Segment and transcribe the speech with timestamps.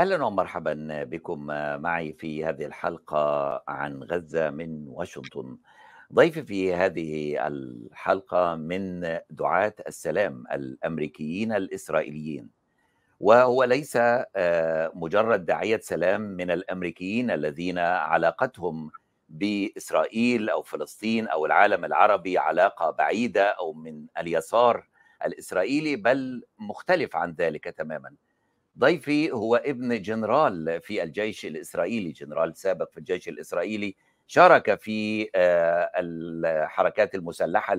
[0.00, 1.46] أهلا ومرحبا بكم
[1.82, 5.58] معي في هذه الحلقة عن غزة من واشنطن.
[6.14, 12.50] ضيفي في هذه الحلقة من دعاة السلام الأمريكيين الإسرائيليين.
[13.20, 13.96] وهو ليس
[14.36, 18.90] آه، مجرد داعية سلام من الأمريكيين الذين علاقتهم
[19.28, 24.88] بإسرائيل أو فلسطين أو العالم العربي علاقة بعيدة أو من اليسار
[25.24, 28.14] الإسرائيلي بل مختلف عن ذلك تماما.
[28.80, 32.12] ضيفي هو ابن جنرال في الجيش الإسرائيلي.
[32.12, 37.76] جنرال سابق في الجيش الإسرائيلي شارك في آه، الحركات المسلحة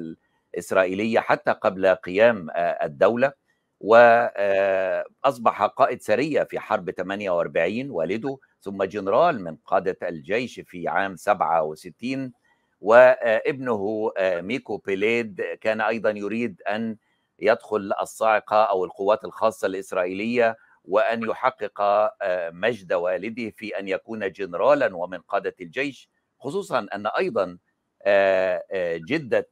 [0.56, 3.34] الإسرائيلية حتى قبل قيام آه، الدولة.
[3.80, 12.34] واصبح قائد سرية في حرب 48 والده ثم جنرال من قادة الجيش في عام 67
[12.81, 16.97] وابنه آه، ميكو بيليد كان أيضا يريد أن
[17.40, 24.96] يدخل الصاعقة أو القوات الخاصة الإسرائيلية وأن يحقق آه، مجد والده في أن يكون جنرالا
[24.96, 27.58] ومن قادة الجيش خصوصا أن أيضا
[28.04, 29.50] آه، آه، جدة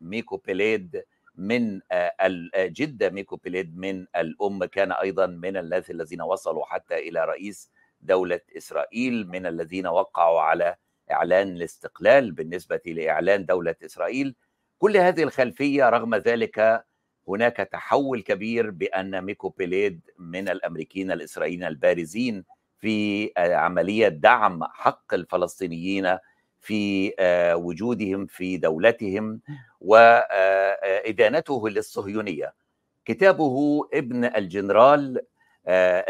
[0.00, 1.04] ميكو بيليد
[1.34, 1.80] من
[2.56, 9.28] جدة ميكو بيليد من الأم كان أيضا من الذين وصلوا حتى إلى رئيس دولة إسرائيل
[9.28, 10.76] من الذين وقعوا على
[11.10, 14.34] إعلان الاستقلال بالنسبة لإعلان دولة إسرائيل.
[14.78, 16.84] كل هذه الخلفية رغم ذلك
[17.28, 22.44] هناك تحول كبير بأن ميكو بيليد من الأمريكيين الإسرائيليين البارزين
[22.78, 26.18] في آه، عملية دعم حق الفلسطينيين
[26.60, 29.40] في آه، وجودهم في دولتهم
[29.80, 32.54] وادانته آه، للصهيونية.
[33.04, 35.20] كتابه ابن الجنرال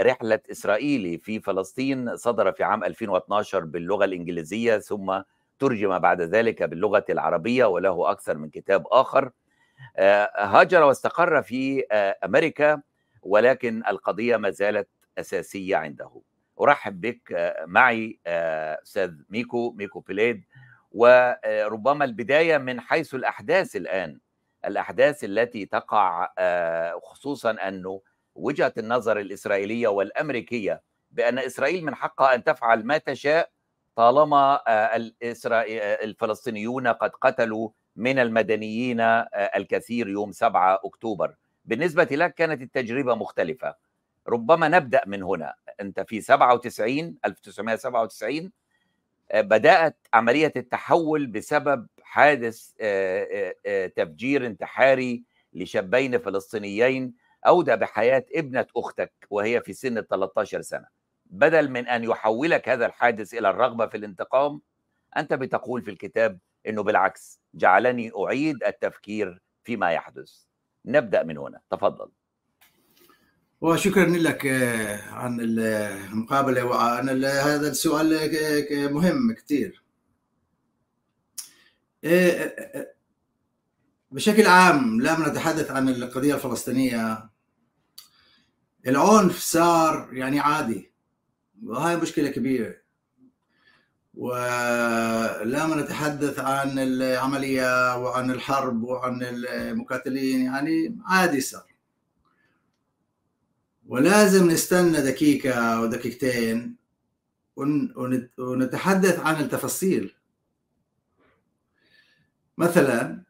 [0.00, 5.20] رحلة اسرائيلي في فلسطين صدر في عام 2012 باللغة الإنجليزية ثم
[5.58, 9.02] ترجم بعد ذلك باللغة العربية وله أكثر من كتاب آه،
[10.36, 12.82] هاجر واستقر في آه، أمريكا
[13.22, 14.88] ولكن القضية ما زالت
[15.18, 16.22] أساسية عنده.
[16.60, 20.44] أرحب بك آه، معي أستاذ ميكو ميكو بيليد
[20.92, 24.18] وربما البداية من حيث الأحداث الآن
[24.64, 26.28] الأحداث التي تقع
[27.02, 28.00] خصوصا انه
[28.34, 33.50] وجهة النظر الإسرائيلية والأمريكية بأن إسرائيل من حقها أن تفعل ما تشاء
[33.96, 34.60] طالما
[36.04, 41.34] الفلسطينيون قد قتلوا من المدنيين آه، الكثير يوم 7 أكتوبر.
[41.64, 43.74] بالنسبة لك كانت التجربة مختلفة.
[44.28, 45.54] ربما نبدأ من هنا.
[45.80, 48.52] أنت في 97 1997
[49.30, 57.14] آه، بدأت عملية التحول بسبب حادث آه، تفجير انتحاري لشابين فلسطينيين
[57.46, 60.86] أودى بحياة ابنة أختك وهي في سن 13 سنة.
[61.26, 64.60] بدل من أن يحولك هذا الحادث إلى الرغبة في الانتقام
[65.16, 67.40] أنت بتقول في الكتاب إنه بالعكس.
[67.58, 70.32] جعلني أعيد التفكير فيما يحدث.
[70.84, 71.60] نبدأ من هنا.
[71.70, 72.10] تفضل.
[73.60, 76.64] وشكرا لك آه، عن المقابلة.
[76.64, 79.82] وعن هذا السؤال آه، مهم كثير
[82.04, 82.94] آه،
[84.10, 87.30] بشكل عام لما نتحدث عن القضية الفلسطينية.
[88.86, 90.92] العنف صار يعني عادي
[91.62, 92.87] وهي مشكلة كبيرة.
[94.18, 101.72] ولما نتحدث عن العملية وعن الحرب وعن المقاتلين يعني عادي صار
[103.86, 106.76] ولازم نستنى دقيقة أو دقيقتين
[108.38, 110.14] ونتحدث عن التفاصيل.
[112.58, 113.22] مثلا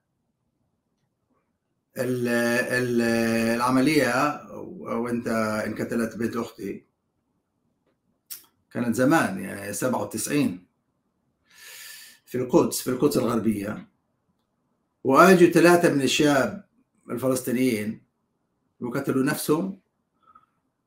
[3.57, 4.43] العملية
[4.89, 5.29] وانت
[5.67, 6.85] انقتلت بنت أختي.
[8.73, 10.68] كانت زمان يعني 97
[12.29, 13.89] في القدس في القدس الغربية.
[15.05, 16.69] وأجوا ثلاثة من الشاب
[17.11, 18.03] الفلسطينيين
[18.81, 19.81] وقتلوا نفسهم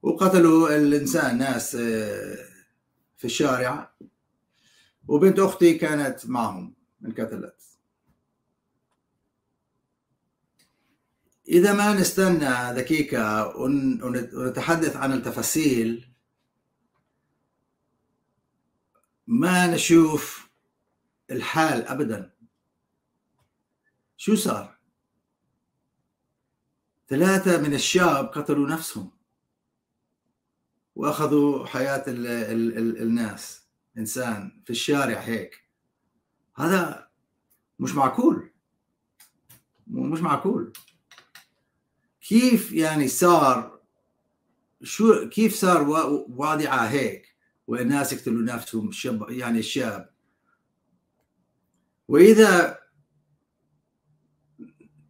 [0.01, 2.38] وقتلوا الإنسان ناس آه،
[3.18, 3.94] في الشارع.
[5.07, 6.75] وبنت أختي كانت معهم
[7.06, 7.56] انقتلت
[11.48, 16.07] إذا ما نستنى دقيقة ونتحدث عن التفاصيل
[19.27, 20.50] ما نشوف
[21.31, 22.33] الحال ابدا.
[24.18, 24.78] شو صار؟
[27.07, 29.12] ثلاثة من الشاب قتلوا نفسهم
[30.95, 33.68] وأخذوا حياة ال ال ال الناس
[33.98, 35.69] إنسان في الشارع هيك.
[36.56, 37.10] هذا
[37.80, 38.51] مش معقول.
[39.88, 40.74] مش معقول.
[42.22, 43.80] كيف يعني صار؟
[44.83, 45.89] شو كيف صار
[46.30, 47.36] واضعة هيك؟
[47.68, 50.10] والناس يقتلوا نفسهم الشاب يعني الشاب
[52.12, 52.80] وإذا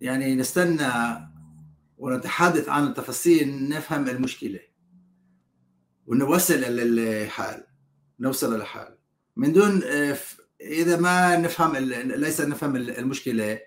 [0.01, 0.91] يعني نستنى
[1.97, 4.59] ونتحدث عن التفاصيل نفهم المشكلة
[6.07, 7.67] ونوصل للحال
[8.19, 8.97] نوصل للحال
[9.35, 10.17] من دون آه،
[10.61, 13.59] إذا ما نفهم ليس نفهم المشكلة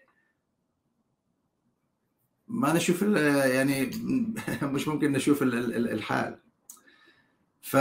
[2.49, 3.91] ما نشوف يعني
[4.75, 6.39] مش ممكن نشوف الحال
[7.63, 7.77] ف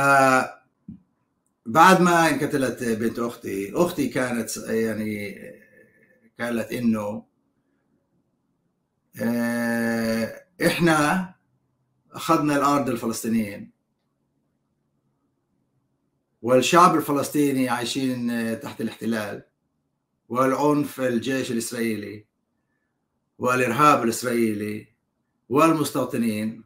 [1.65, 5.35] بعد ما انقتلت بنت أختي أختي كانت يعني
[6.39, 7.25] قالت إنه
[9.21, 11.33] آه، إحنا
[12.11, 13.71] أخذنا الأرض الفلسطينيين.
[16.41, 19.43] والشعب الفلسطيني عايشين تحت الاحتلال.
[20.29, 22.25] والعنف الجيش الإسرائيلي.
[23.37, 24.87] والإرهاب الإسرائيلي.
[25.49, 26.63] والمستوطنين.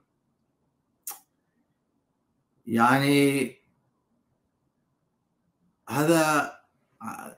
[2.68, 3.56] يعني
[5.88, 6.54] هذا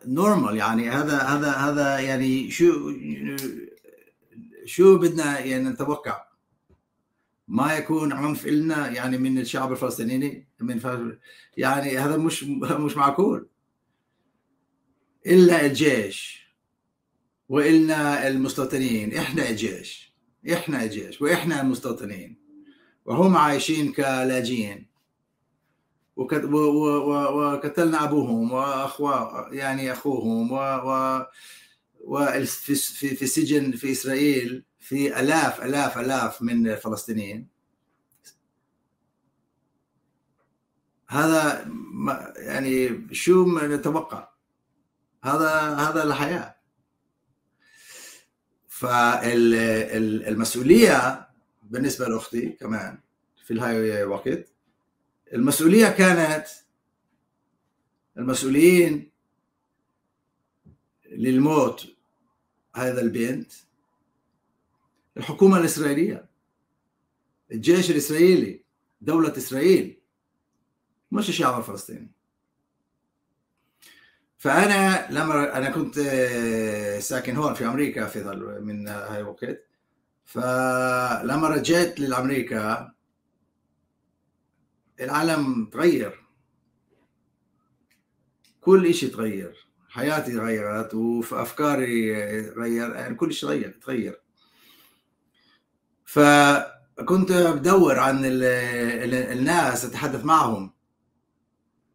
[0.06, 0.90] نورمال يعني.
[0.90, 2.94] هذا هذا هذا يعني شو
[4.66, 6.30] شو بدنا يعني نتوقع؟
[7.48, 10.82] ما يكون عنف إلنا يعني من الشعب الفلسطيني من
[11.58, 13.48] يعني هذا مش مش معقول.
[15.26, 16.50] إلا الجيش
[17.50, 19.18] وإلنا المستوطنين.
[19.18, 20.14] إحنا الجيش
[20.54, 22.38] إحنا الجيش وإحنا المستوطنين.
[23.06, 24.89] وهم عايشين كلاجئين.
[26.20, 31.26] وقتلنا أبوهم واخوه يعني أخوهم و, و
[32.02, 32.76] وفي
[33.16, 37.60] في سجن في إسرائيل في الاف الاف آلاف من الفلسطينيين
[41.10, 41.72] هذا
[42.38, 44.30] يعني شو نتوقع.
[45.24, 46.56] هذا هذا الحياة.
[48.68, 49.70] فالمسؤوليه
[51.64, 53.00] بالنسبة لأختي كمان
[53.46, 54.59] في هاي الوقت
[55.34, 56.48] المسؤولية كانت
[58.18, 59.12] المسؤولين
[61.12, 61.88] للموت
[62.76, 63.52] هذا البنت
[65.18, 66.26] الحكومة الإسرائيلية
[67.52, 68.64] الجيش الإسرائيلي
[69.02, 70.00] دولة إسرائيل
[71.12, 72.12] مش الشعب الفلسطيني.
[74.38, 76.00] فأنا لما أنا كنت
[77.00, 78.24] ساكن هون في أمريكا في
[78.62, 79.66] من هاي الوقت.
[80.26, 82.94] فلما رجعت لامريكا
[85.00, 86.26] العالم تغير.
[88.62, 89.70] كل إشي تغير.
[89.90, 92.14] حياتي تغيرت وفي أفكاري
[92.44, 94.22] تغير يعني كل شيء تغير تغير.
[96.06, 100.74] فكنت بدور عن الناس أتحدث معهم.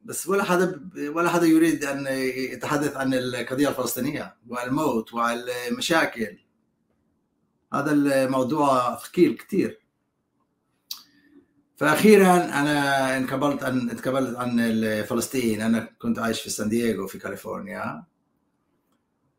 [0.04, 6.38] بس ولا حدا ولا حدا يريد أن يتحدث عن القضية الفلسطينية والموت والمشاكل.
[7.72, 9.83] هذا الموضوع ثقيل كثير
[11.76, 18.04] فاخيرا أنا انقبلت عن انقبلت عن فلسطين أنا كنت عايش في سان دييغو في كاليفورنيا.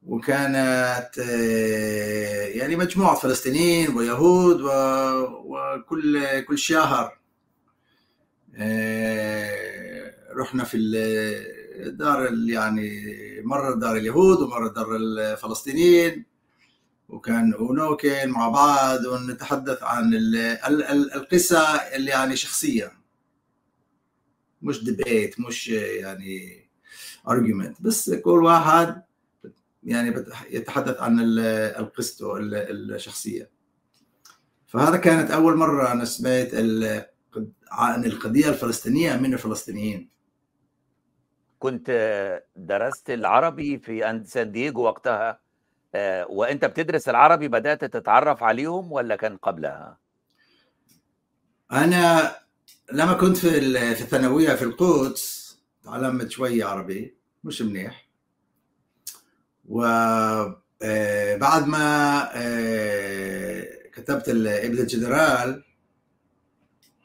[0.06, 4.62] وكانت آه، يعني مجموعة فلسطينيين ويهود
[5.46, 7.18] وكل كل شهر
[8.56, 13.02] آه، رحنا في الدار يعني
[13.44, 16.26] مرة دار اليهود ومرة دار الفلسطينيين.
[17.10, 20.14] وكان ونوكل مع بعض ونتحدث عن
[21.16, 22.92] القصة اللي يعني شخصية
[24.62, 26.70] مش ديبيت مش يعني
[27.30, 29.04] argument بس كل واحد
[29.84, 33.52] يعني يتحدث عن القصة الشخصية.
[34.68, 36.54] فهذا كانت أول مرة أنا سمعت
[37.72, 40.10] عن القضية الفلسطينية من الفلسطينيين.
[41.60, 41.92] كنت
[42.56, 45.45] درست العربي في سان دييغو وقتها.
[46.30, 49.98] وأنت بتدرس العربي بدأت تتعرف عليهم ولا كان قبلها؟
[51.72, 52.36] أنا
[52.94, 53.50] لما كنت في
[53.96, 58.06] في الثانوية في القدس تعلمت شوية عربي مش منيح.
[59.70, 65.64] وبعد آه، ما آه، كتبت ابن الجنرال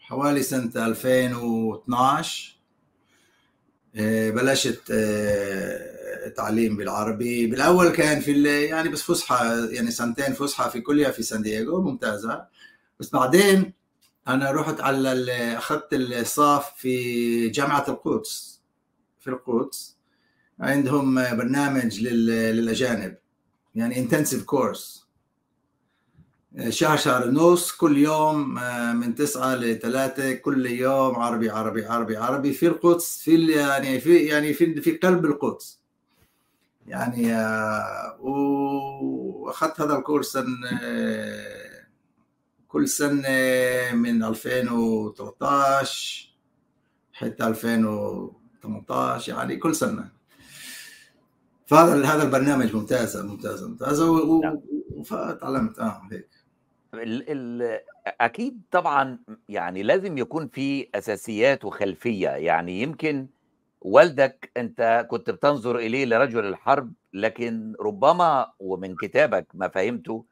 [0.00, 2.56] حوالي سنة 2012
[4.30, 4.82] بلشت
[6.36, 7.46] تعليم بالعربي.
[7.46, 12.46] بالأول كان في يعني بس فسحة يعني سنتين فسحة في كلية في سان دييغو ممتازة.
[13.00, 13.72] بس بعدين
[14.28, 18.60] أنا رحت على أخذت الصاف في جامعة القدس
[19.20, 19.96] في القدس.
[20.60, 23.16] عندهم برنامج للأجانب
[23.74, 25.10] يعني انتنسيف كورس
[26.68, 32.52] شهر شهر ونص كل يوم آه، من تسعة لثلاثة كل يوم عربي عربي عربي عربي.
[32.52, 35.79] في القدس في يعني في يعني في في قلب القدس.
[36.86, 40.38] يعني آه، وأخذت هذا الكورس
[42.68, 43.28] كل سنة
[43.92, 46.36] من 2013
[47.12, 50.08] حتى 2018 يعني كل سنة
[51.66, 54.60] فهذا هذا البرنامج ممتاز ممتاز ممتاز نعم.
[55.04, 56.28] فتعلمت آه هيك
[56.94, 59.18] ال ال أكيد طبعًا
[59.48, 63.26] يعني لازم يكون في أساسيات وخلفية، يعني يمكن
[63.80, 70.24] والدك أنت كنت بتنظر إليه لرجل الحرب، لكن ربما ومن كتابك ما فهمته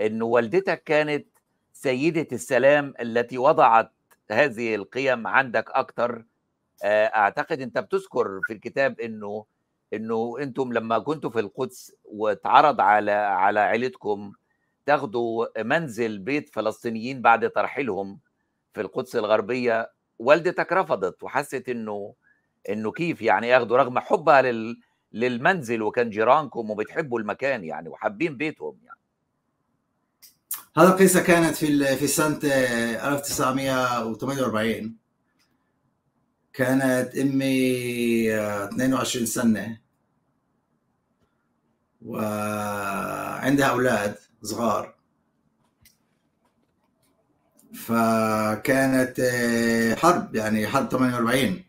[0.00, 1.26] إنه والدتك كانت
[1.72, 3.92] سيدة السلام التي وضعت
[4.30, 6.24] هذه القيم عندك أكتر،
[6.84, 9.44] آآ أعتقد أنت بتذكر في الكتاب إنه
[9.94, 14.32] إنه أنتم لمّا كنتم في القدس واتعرض على على عيلتكم
[14.86, 18.20] تاخدوا منزل بيت فلسطينيين بعد ترحيلهم
[18.74, 22.14] في القدس الغربية، والدتك رفضت وحست إنه
[22.68, 24.80] إنه كيف يعني ياخدوا رغم حُبّها لل
[25.12, 28.98] للمنزل وكان جيرانكم وبتحبوا المكان يعني وحابين بيتهم يعني.
[30.76, 34.96] هذا القصة كانت في في سنة 1948
[36.52, 39.80] كانت أمي 22 سنة.
[42.02, 44.94] وعندها أولاد صغار.
[47.74, 49.20] فكانت
[49.98, 51.65] حرب يعني حرب 48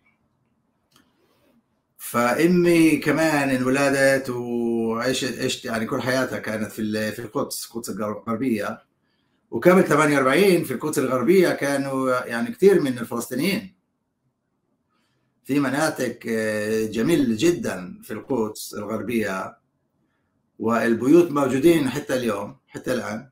[2.07, 8.81] فامي كمان انولدت وعشت عشت يعني كل حياتها كانت في في القدس القدس الغربية.
[9.51, 13.75] وقبل 48 في القدس الغربية كانوا يعني كثير من الفلسطينيين.
[15.43, 16.19] في مناطق
[16.91, 19.57] جميل جدا في القدس الغربية
[20.59, 23.29] والبيوت موجودين حتى اليوم حتى الآن.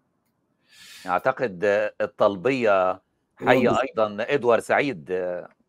[1.08, 1.60] أعتقد
[2.02, 3.02] الطلبيه
[3.36, 5.12] حي أيضا ادوار سعيد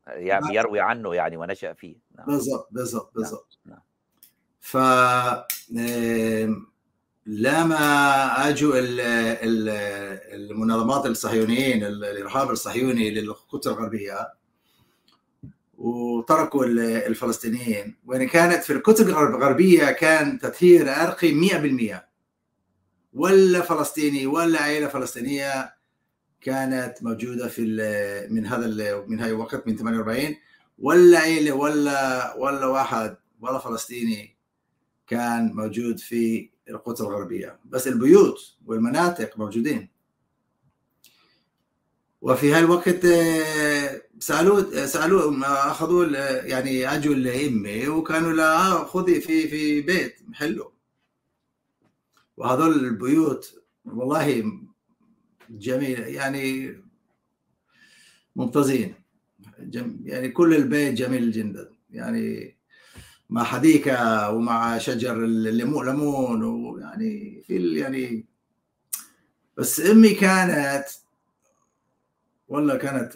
[0.06, 1.96] يعني يروي عنه يعني ونشأ فيه.
[2.18, 2.26] نعم.
[2.26, 3.58] بالضبط بالضبط بالضبط.
[3.64, 3.80] نعم.
[4.60, 4.76] ف
[7.26, 8.72] لما اجوا
[10.34, 14.32] المنظمات الصهيونيين الإرهاب الصهيوني للقدس الغربية
[15.78, 16.64] وتركوا
[17.06, 17.96] الفلسطينيين.
[18.06, 22.08] وإن كانت في القدس الغربية كان تطهير عرقي 100%
[23.12, 25.75] ولا فلسطيني ولا عائلة فلسطينية
[26.40, 27.62] كانت موجودة في
[28.30, 30.36] من هذا من هاي الوقت من 48
[30.78, 34.36] ولا عيله ولا ولا واحد ولا فلسطيني
[35.06, 37.58] كان موجود في القدس الغربية.
[37.64, 39.88] بس البيوت والمناطق موجودين.
[42.22, 43.06] وفي هالوقت
[44.18, 46.04] سالوه سالوه أخذوا
[46.46, 50.72] يعني أجوا لامي وكانوا لا خذي في في بيت محله
[52.36, 54.52] وهذول البيوت والله
[55.50, 56.00] جميل.
[56.00, 56.76] يعني
[58.36, 58.94] ممتازين.
[59.58, 61.70] جم يعني كل البيت جميل جدا.
[61.90, 62.56] يعني
[63.30, 68.26] مع حديقة ومع شجر الليمون ليمون ويعني في يعني
[69.56, 70.86] بس أمي كانت
[72.48, 73.12] والله كانت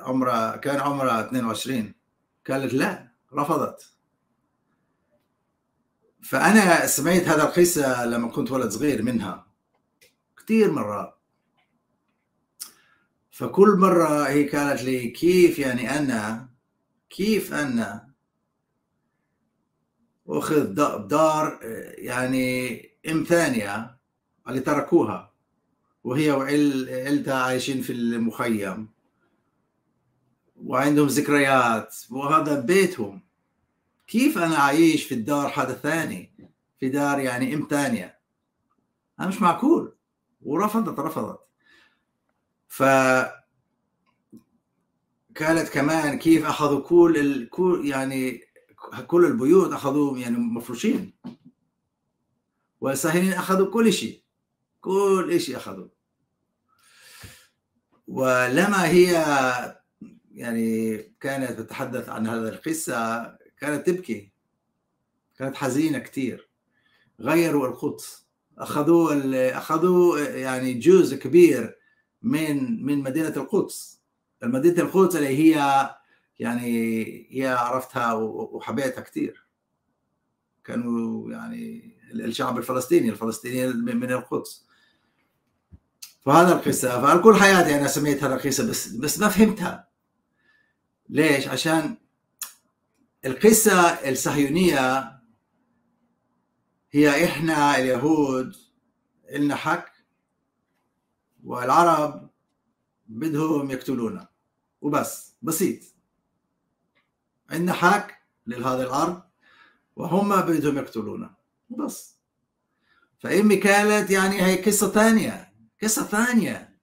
[0.00, 1.94] عمرها كان عمرها 22
[2.50, 3.90] قالت لا رفضت.
[6.22, 9.46] فأنا سمعت هذا القصة لما كنت ولد صغير منها
[10.36, 11.13] كثير مرات.
[13.34, 16.48] فكل مرة هي كانت لي كيف يعني أنا
[17.10, 18.10] كيف أنا
[20.28, 20.64] أخذ
[21.08, 21.58] دار
[21.98, 23.96] يعني أم ثانية
[24.48, 25.32] اللي تركوها
[26.04, 28.88] وهي وعيلتها عايشين في المخيم
[30.56, 33.22] وعندهم ذكريات وهذا بيتهم.
[34.06, 36.34] كيف أنا عايش في الدار هذا الثاني؟
[36.80, 38.18] في دار يعني أم ثانية.
[39.20, 39.96] هذا مش معقول.
[40.42, 41.43] ورفضت رفضت.
[42.74, 42.82] ف
[45.34, 47.50] كانت كمان كيف أخذوا كل ال...
[47.50, 48.40] كل يعني
[49.06, 51.12] كل البيوت أخذوهم يعني مفروشين.
[52.80, 54.22] والصهيونيين أخذوا كل شيء
[54.80, 55.88] كل شيء اخذوا
[58.08, 59.12] ولما هي
[60.32, 63.24] يعني كانت تتحدث عن هذا القصة
[63.58, 64.32] كانت تبكي
[65.38, 66.48] كانت حزينة كثير
[67.20, 68.26] غيروا القدس
[68.58, 71.83] أخذوا أخذوا يعني جزء كبير
[72.24, 74.00] من من مدينة القدس.
[74.42, 75.90] مدينه القدس اللي هي
[76.38, 79.44] يعني هي عرفتها وحبيتها كثير
[80.64, 84.66] كانوا يعني الشعب الفلسطيني الفلسطيني من القدس.
[86.20, 89.88] فهذا القصة فكل حياتي أنا سميت هذا القصة بس بس ما فهمتها.
[91.08, 91.96] ليش؟ عشان
[93.24, 95.12] القصة الصهيونية
[96.90, 98.56] هي إحنا اليهود
[99.30, 99.93] إلنا حق
[101.44, 102.30] والعرب
[103.06, 104.28] بدهم يقتلونا.
[104.80, 105.82] وبس بسيط.
[107.50, 108.08] عندنا حق
[108.46, 109.22] لهذا الأرض
[109.96, 111.34] وهم بدهم يقتلونا.
[111.70, 112.18] وبس.
[113.18, 116.78] فامي كانت يعني هي قصة ثانية قصة ثانية.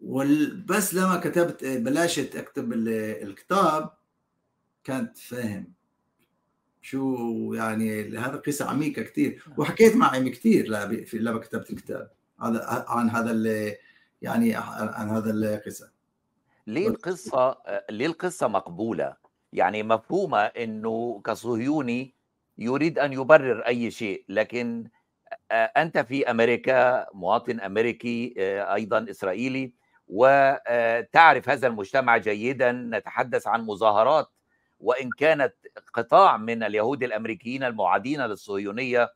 [0.00, 3.90] وبس لما كتبت بلشت أكتب الكتاب
[4.84, 5.72] كانت فاهم
[6.82, 10.66] شو يعني هذا قصة عميقة كثير وحكيت مع أمي كثير
[11.12, 12.17] لما كتبت الكتاب.
[12.42, 13.76] هذا عن هذا اللي
[14.22, 15.90] يعني عن هذا القصة.
[16.66, 17.58] ليه القصة
[17.90, 19.16] ليه القصة مقبولة؟
[19.52, 22.14] يعني مفهومة إنه كصهيوني
[22.58, 24.88] يريد أن يبرر أي شيء لكن
[25.52, 28.34] أنت في أمريكا مواطن أمريكي
[28.74, 29.72] أيضا إسرائيلي
[30.08, 34.28] وتعرف هذا المجتمع جيدا نتحدث عن مظاهرات
[34.80, 35.54] وإن كانت
[35.94, 39.12] قطاع من اليهود الأمريكيين المعادين للصهيونية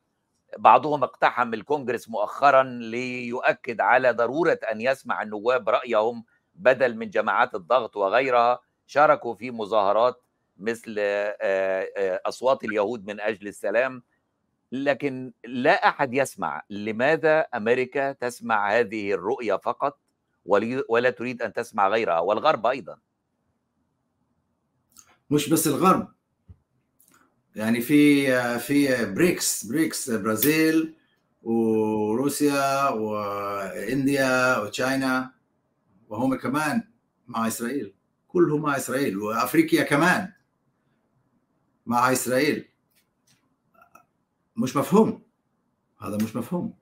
[0.59, 7.97] بعضهم اقتحم الكونجرس مؤخرا ليؤكد على ضرورة أن يسمع النواب رأيهم بدل من جماعات الضغط
[7.97, 8.61] وغيرها.
[8.87, 10.23] شاركوا في مظاهرات
[10.57, 10.97] مثل
[12.27, 14.03] أصوات اليهود من أجل السلام.
[14.73, 20.01] لكن لا أحد يسمع لماذا أمريكا تسمع هذه الرؤية فقط
[20.89, 22.99] ولا تريد أن تسمع غيرها والغرب أيضا.
[25.31, 26.09] مش بس الغرب.
[27.57, 28.27] يعني في
[28.59, 30.95] في BRICS BRICS برازيل
[31.43, 35.31] وروسيا و India و China
[36.09, 36.83] وهم كمان
[37.29, 37.95] مع إسرائيل.
[38.29, 40.33] كلهم مع إسرائيل وأفريقيا كمان
[41.87, 42.69] مع إسرائيل.
[44.57, 45.23] مش مفهوم.
[46.03, 46.75] هذا مش مفهوم.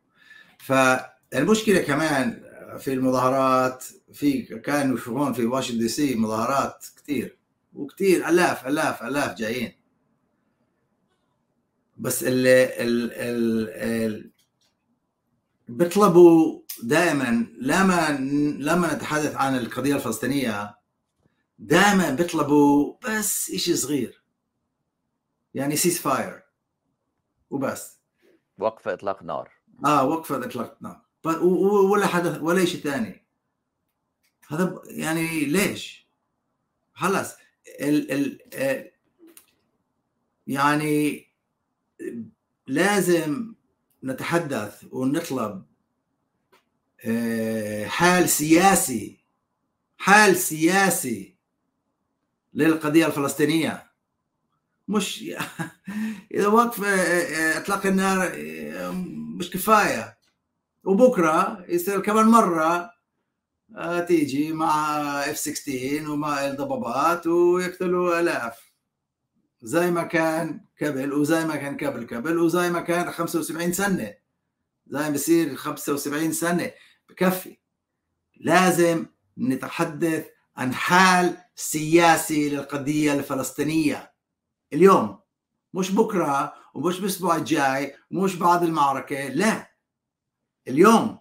[0.59, 2.43] فالمشكلة كمان
[2.79, 7.39] في المظاهرات في كانوا يشوفون في واشنطن دي سي مظاهرات كثير
[7.75, 9.80] وكثير ألاف ألاف ألاف جايين.
[12.01, 14.33] بس اللي ال ال ال
[15.69, 18.11] بيطلبوا دائما لما
[18.59, 20.79] لما نتحدث عن القضية الفلسطينية
[21.59, 24.25] دائما بيطلبوا بس شيء صغير.
[25.55, 26.43] يعني سيس فاير
[27.51, 27.99] وبس.
[28.59, 29.51] وقف إطلاق نار.
[29.85, 31.01] آه وقف إطلاق نار.
[31.93, 33.27] ولا حدث ولا شيء ثاني.
[34.49, 36.09] هذا يعني ليش؟
[36.95, 37.35] خلاص.
[37.81, 38.91] ال ال
[40.47, 41.30] يعني
[42.67, 43.55] لازم
[44.05, 45.63] نتحدث ونطلب
[47.87, 49.21] حال سياسي
[50.01, 51.37] حال سياسي
[52.55, 53.91] للقضية الفلسطينية.
[54.89, 55.25] مش
[56.35, 56.85] إذا وقف
[57.57, 58.33] إطلاق النار
[59.39, 60.19] مش كفاية.
[60.85, 62.91] وبكرة يصير كمان مرة
[64.09, 68.70] تيجي مع اف 16 ومع الضبابات ويقتلوا آلاف.
[69.63, 72.07] زي ما كان قبل وزي ما كان قبل.
[72.07, 74.15] قبل وزي ما كان 75 سنة.
[74.87, 76.71] زي ما بصير 75 سنة.
[77.09, 77.59] بكفي.
[78.37, 79.07] لازم
[79.39, 84.13] نتحدث عن حال سياسي للقضية الفلسطينية.
[84.73, 85.21] اليوم.
[85.75, 89.29] مش بكرة ومش بالأسبوع الجاي ومش بعد المعركة.
[89.29, 89.75] لا.
[90.69, 91.19] اليوم.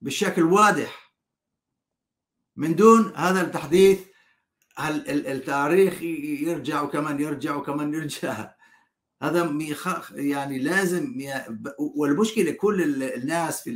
[0.00, 1.14] بشكل واضح.
[2.56, 4.11] من دون هذا التحديث
[4.80, 8.50] التاريخ يرجع وكمان يرجع وكمان يرجع؟
[9.22, 9.58] هذا
[10.14, 11.14] يعني لازم
[11.78, 13.72] والمشكلة كل الناس في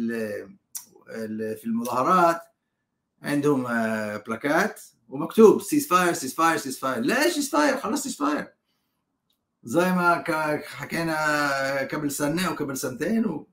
[1.57, 2.41] في المظاهرات
[3.23, 3.63] عندهم
[4.19, 8.53] بلاكات ومكتوب سيز فاير سيز فاير سيز فاير ليش سيز فاير خلاص سيز فاير
[9.67, 10.25] زي ما
[10.65, 13.49] حكينا قبل سنة وقبل سنتين و...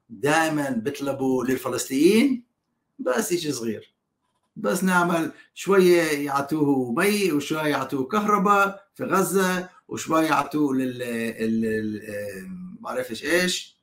[0.10, 2.44] دائما بيطلبوا للفلسطينيين
[3.00, 3.96] بس شيء صغير.
[4.56, 12.02] بس نعمل شوية يعطوه مي وشوية يعطوه كهرباء في غزة وشوية يعطوه لل
[12.50, 13.80] ما بعرفش إيش.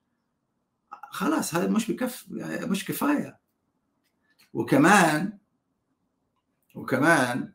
[1.10, 2.26] خلاص هذا مش بكف
[2.62, 3.38] مش كفاية.
[4.54, 5.38] وكمان
[6.74, 7.52] وكمان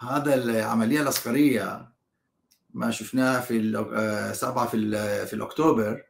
[0.00, 1.91] هذا العملية العسكرية
[2.74, 3.72] ما شفناه في
[4.34, 4.76] سبعة في
[5.26, 6.02] في الأكتوبر.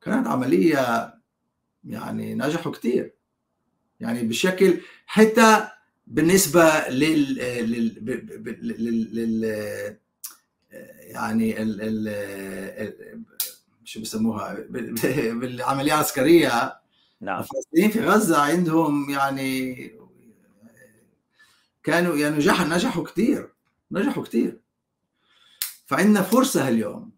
[0.00, 1.14] كانت عملية
[1.84, 3.14] يعني نجحوا كثير
[4.00, 5.68] يعني بشكل حتى
[6.06, 7.34] بالنسبة لل,
[7.70, 8.04] لل...
[9.14, 9.44] لل...
[11.00, 11.80] يعني ال...
[11.80, 13.24] ال...
[13.84, 14.54] شو بسموها؟
[15.40, 16.80] بالعملية العسكرية.
[17.20, 17.40] نعم.
[17.40, 19.74] الفلسطينيين في غزة عندهم يعني
[21.82, 23.52] كانوا يعني نجح نجحوا كثير
[23.92, 24.60] نجحوا كثير
[25.84, 27.12] فعندنا فرصة اليوم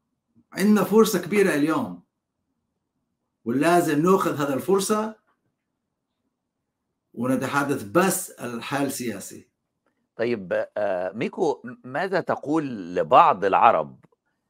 [0.53, 2.03] عندنا فرصة كبيرة اليوم.
[3.45, 5.17] ولازم نأخذ هذا الفرصة
[7.15, 9.49] ونتحدث بس الحال السياسي.
[10.17, 10.67] طيب
[11.15, 14.05] ميكو ماذا تقول لبعض العرب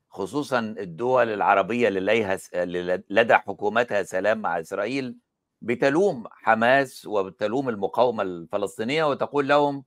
[0.09, 5.17] خصوصا الدول العربية اللي لدى حكومتها سلام مع إسرائيل
[5.63, 9.85] بتلوم حماس وبتلوم المقاومة الفلسطينية وتقول لهم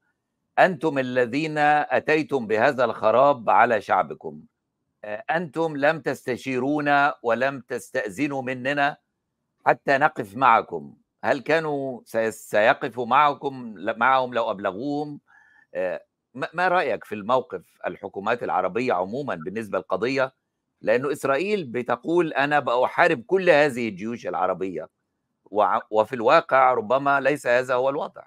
[0.60, 4.42] أنتم الذين أتيتم بهذا الخراب على شعبكم.
[5.06, 8.98] أنتم لم تستشيرونا ولم تستأذنوا مننا
[9.66, 10.96] حتى نقف معكم.
[11.24, 15.20] هل كانوا سيقفوا معكم معهم لو أبلغوهم؟
[16.54, 20.34] ما رأيك في الموقف الحكومات العربية عموما بالنسبة للقضية؟
[20.82, 24.90] لأنه إسرائيل بتقول أنا بأحارب كل هذه الجيوش العربية
[25.92, 28.24] وفي الواقع ربما ليس هذا هو الوضع.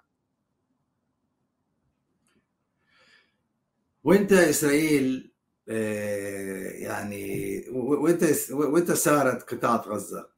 [4.04, 5.32] وانت إسرائيل
[5.68, 10.28] آه، يعني وانت وانت صارت قطاع غزة؟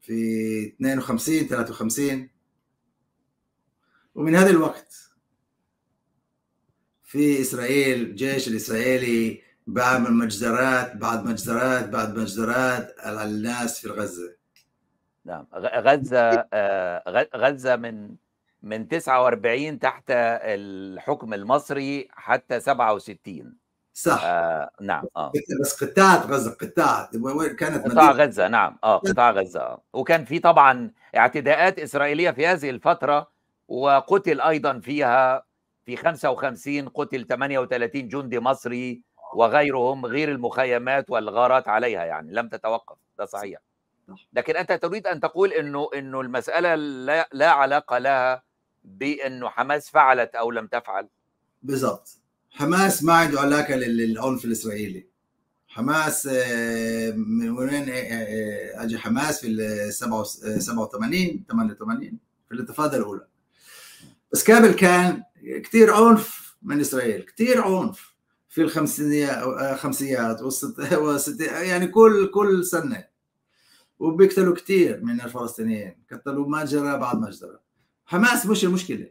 [0.00, 2.30] في 52 53
[4.14, 4.94] ومن هذا الوقت
[7.02, 14.36] في إسرائيل الجيش الإسرائيلي بعمل مجزرات بعد مجزرات بعد مجزرات على الناس في غزة.
[15.24, 16.18] نعم غزة
[16.52, 18.16] آه، غزة من
[18.64, 23.56] من 49 تحت الحكم المصري حتى 67
[23.94, 24.22] صح.
[24.24, 25.32] آه نعم آه.
[25.60, 27.10] بس قطاع غزة قطاع
[27.58, 29.82] كانت قطاع غزة نعم آه قطاع غزة آه.
[29.92, 33.30] وكان في طبعا اعتداءات إسرائيلية في هذه الفترة
[33.68, 35.44] وقتل أيضا فيها
[35.86, 39.02] في 55 قتل 38 جندي مصري
[39.34, 43.60] وغيرهم غير المخيمات والغارات عليها يعني لم تتوقف ده صحيح.
[44.32, 48.42] لكن أنت تريد أن تقول إنه إنه المسألة لا, لا علاقة لها
[48.84, 51.08] بأنه حماس فعلت أو لم تفعل.
[51.62, 52.08] بالضبط.
[52.50, 55.06] حماس ما عنده علاقه للعنف الإسرائيلي.
[55.68, 62.18] حماس آه، من وين آه، آه، اجى حماس في ال 87 88
[62.48, 63.26] في الانتفاضه الأولى.
[64.32, 65.22] بس قبل كان
[65.64, 68.14] كثير عنف من إسرائيل كثير عنف
[68.48, 70.42] في الخمسينيات
[70.92, 73.04] والست يعني كل كل سنة.
[73.98, 77.63] وبيقتلوا كثير من الفلسطينيين قتلوا مجزره بعد مجزره
[78.06, 79.10] حماس مش المشكلة.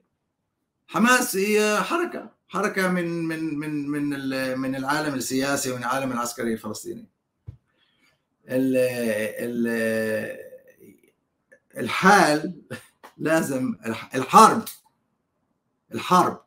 [0.87, 7.05] حماس هي حركة حركة من من من من من العالم السياسي ومن العالم العسكري الفلسطيني.
[8.47, 8.77] ال
[9.39, 10.37] ال
[11.77, 12.61] الحال
[13.17, 13.75] لازم
[14.15, 14.63] الحرب
[15.93, 16.41] الحرب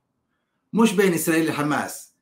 [0.73, 2.13] مش بين إسرائيل وحماس.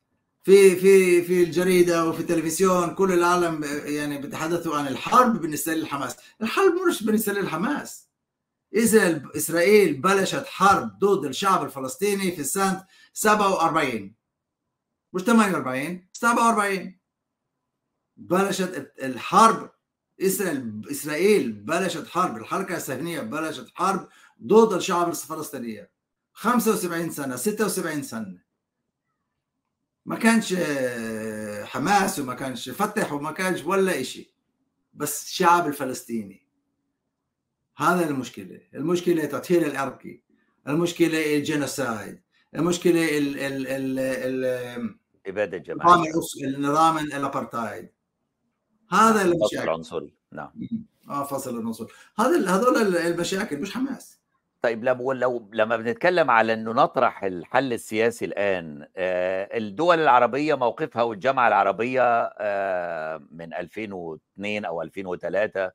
[0.43, 6.15] في في في الجريدة وفي التلفزيون كل العالم يعني بيتحدثوا عن الحرب بين إسرائيل وحماس.
[6.41, 8.04] الحرب مش بين إسرائيل وحماس.
[8.75, 14.15] إذا إسرائيل بلشت حرب ضد الشعب الفلسطيني في سنة 47
[15.13, 16.99] مش 48 47
[18.17, 19.71] بلشت الحرب
[20.91, 24.09] إسرائيل بلشت حرب الحركة السهنية بلشت حرب
[24.43, 25.89] ضد الشعب الفلسطيني.
[26.33, 28.41] 75 سنة 76 سنة.
[30.05, 30.53] ما كانش
[31.63, 34.35] حماس وما كانش فتح وما كانش ولا إشي.
[34.93, 36.44] بس الشعب الفلسطيني.
[37.77, 38.59] هذا المشكلة.
[38.75, 40.21] المشكلة تطهير العرقي
[40.67, 42.21] المشكلة ال genocide.
[42.55, 44.95] المشكلة ال ال ال ال
[45.27, 46.11] إبادة الجماعيه
[46.43, 47.89] النظام الأبارتايد.
[48.91, 49.43] هذا المشاكل.
[49.43, 50.51] الفصل العنصري نعم.
[51.09, 51.87] آه فصل العنصري
[52.19, 54.19] هذا هذول المشاكل مش حماس.
[54.61, 61.03] طيب لو لو لما بنتكلم على إنه نطرح الحل السياسي الآن آه الدول العربية موقفها
[61.03, 62.01] والجامعة العربية
[62.39, 65.71] آه من 2002 أو 2003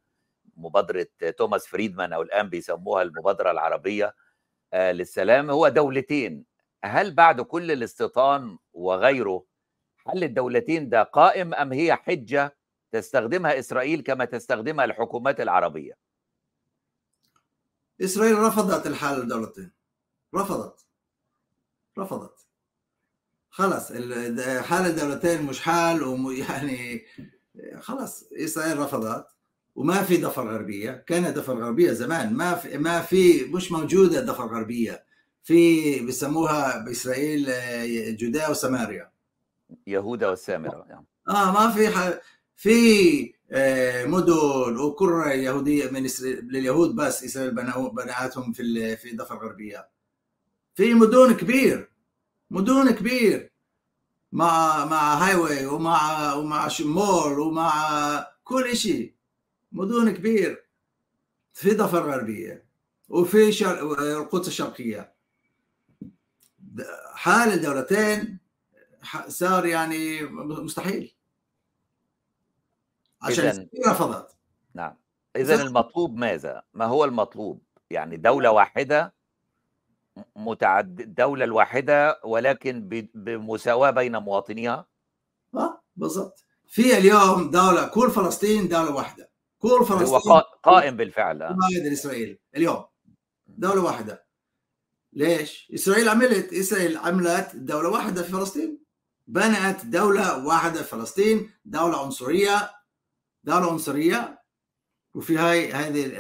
[0.56, 1.06] مبادرة
[1.38, 4.14] توماس فريدمان أو الآن بيسموها المبادرة العربية
[4.72, 6.44] آه، للسلام هو دولتين.
[6.84, 9.44] هل بعد كل الاستيطان وغيره
[9.96, 12.56] حل الدولتين ده قائم أم هي حجة
[12.92, 15.98] تستخدمها إسرائيل كما تستخدمها الحكومات العربية؟
[18.00, 19.72] إسرائيل رفضت الحل الدولتين
[20.34, 20.86] رفضت.
[21.98, 22.46] رفضت.
[23.50, 23.92] خلص
[24.62, 27.06] حال الدولتين مش حال ويعني
[27.80, 29.26] خلص إسرائيل رفضت.
[29.74, 31.04] وما في ضفه غربية.
[31.06, 32.35] كانت ضفه غربية زمان.
[32.35, 35.04] ما في ما في مش موجودة ضفه غربية.
[35.42, 39.11] في بيسموها بإسرائيل آه، جوداء وسماريا.
[39.87, 41.06] يهودا والسامرة يعني.
[41.28, 42.11] آه ما في ح...
[42.56, 47.24] في آه، مدن وقرى يهودية من لليهود بس.
[47.24, 47.54] إسرائيل
[47.94, 49.88] بناتهم في في الضفه الغربيه
[50.74, 51.90] في مدن كبير
[52.50, 53.50] مدن كبير.
[54.33, 59.14] مع مع هاي واي ومع ومع مول ومع كل شيء
[59.72, 60.66] مدن كبير
[61.52, 62.66] في ضفة الغربية
[63.09, 63.98] وفي شر...
[63.98, 65.14] القدس الشرقية
[67.14, 68.38] حال الدولتين
[69.28, 71.14] صار يعني مستحيل
[73.22, 73.68] عشان.
[73.87, 74.37] رفضت
[74.74, 74.96] نعم
[75.37, 79.14] إذا المطلوب ماذا؟ ما هو المطلوب؟ يعني دولة واحدة
[80.37, 84.87] متعدد الدولة الواحدة ولكن بمساواة بين مواطنيها؟
[85.54, 89.29] آه بالضبط في اليوم دولة كل فلسطين دولة واحدة
[89.60, 92.84] كل فلسطين هو قائم بالفعل مؤيد لاسرائيل اليوم
[93.46, 94.26] دولة واحدة.
[95.12, 98.84] ليش؟ إسرائيل عملت إسرائيل عملت دولة واحدة في فلسطين.
[99.26, 101.50] بنت دولة واحدة في فلسطين.
[101.64, 102.70] دولة عنصرية.
[103.44, 104.42] دولة عنصرية.
[105.14, 106.10] وفي هاي هذه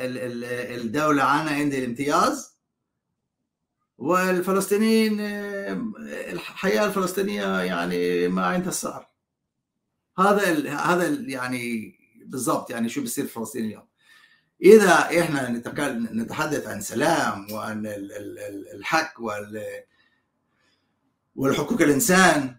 [0.74, 2.60] الدولة عنا عندي الامتياز.
[3.98, 9.06] والفلسطينيين الحياة الفلسطينية يعني ما عندها صار
[10.18, 11.94] هذا ال هذا ال يعني
[12.30, 13.86] بالضبط يعني شو بيصير في فلسطين اليوم.
[14.62, 15.48] إذا إحنا
[16.12, 17.86] نتحدث عن سلام وعن
[18.74, 19.62] الحق وال
[21.36, 22.56] والحقوق الإنسان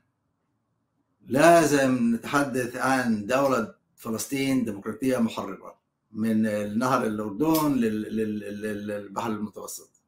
[1.27, 5.79] لازم نتحدث عن دولة فلسطين ديمقراطية محررة
[6.11, 6.41] من
[6.77, 10.01] نهر الأردن للبحر المتوسط.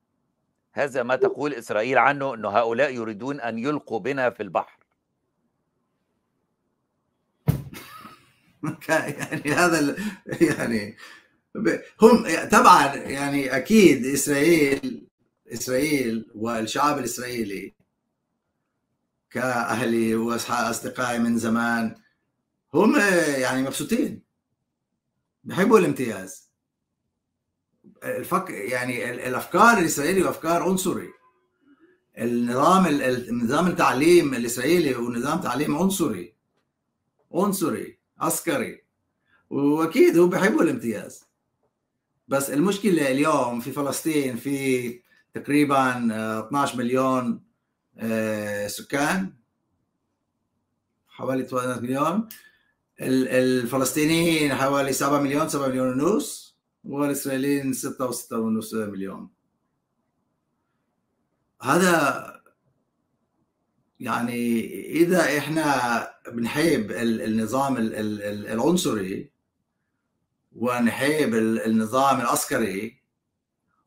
[0.71, 4.82] هذا ما تقول إسرائيل عنه إنه هؤلاء يريدون أن يلقوا بنا في البحر.
[8.89, 9.95] يعني هذا
[10.41, 10.97] يعني
[12.01, 15.07] هم طبعا يعني أكيد إسرائيل
[15.53, 17.73] إسرائيل والشعب الإسرائيلي
[19.31, 21.95] كأهلي وأصدقائي من زمان
[22.73, 22.95] هم
[23.37, 24.21] يعني مبسوطين
[25.43, 26.49] بحبوا الامتياز.
[28.03, 31.09] الفك يعني الأفكار الاسرائيليه أفكار عنصري.
[32.17, 36.35] النظام النظام التعليم الإسرائيلي هو نظام تعليم عنصري
[37.33, 38.02] عنصري.
[38.23, 38.83] عسكري.
[39.49, 41.23] وأكيد هو بحبوا الامتياز.
[42.27, 45.01] بس المشكلة اليوم في فلسطين في
[45.33, 46.07] تقريبا
[46.47, 47.43] 12 مليون
[47.97, 49.33] آه، سكان.
[51.07, 52.29] حوالي 12 مليون.
[53.01, 59.29] الفلسطينيين حوالي 7 مليون 7 مليون ونص والإسرائيليين 6 و6 ونص مليون.
[61.61, 62.42] هذا
[64.03, 65.65] يعني إذا إحنا
[66.31, 69.31] بنحب النظام العنصري
[70.55, 71.33] ونحب
[71.65, 73.01] النظام العسكري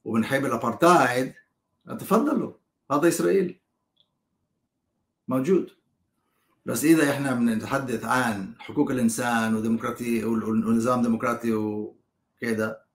[0.05, 1.35] وبنحب الأبارتايد
[1.87, 2.53] تفضلوا
[2.91, 3.61] هذا إسرائيل.
[5.29, 5.71] موجود.
[6.67, 12.86] بس إذا إحنا بنتحدث عن حقوق الإنسان وديمقراطي ونظام ديمقراطي وكذا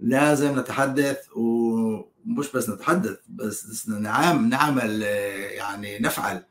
[0.00, 6.44] لازم نتحدث ومش بس نتحدث بس نعم نعمل يعني نفعل.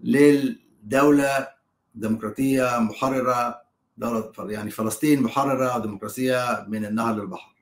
[0.00, 1.48] للدولة
[1.94, 3.62] ديمقراطية محررة
[3.96, 7.54] دولة يعني فلسطين محررة ديمقراطية من النهر للبحر.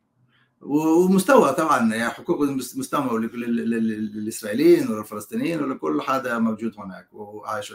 [0.60, 2.40] ومستوى طبعا يعني حقوق
[2.76, 7.74] مستوى للإسرائيليين وللفلسطينيين ولكل حدا موجود هناك وعايش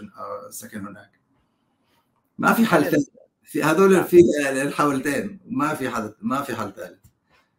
[0.50, 1.12] ساكن هناك.
[2.38, 3.08] ما في حل ثالث
[3.44, 4.04] في هذول.
[4.04, 4.22] في
[4.62, 5.40] الحولتين.
[5.46, 7.01] ما في حل ما في حل ثالث.